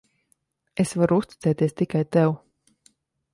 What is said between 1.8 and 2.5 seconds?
tikai tev.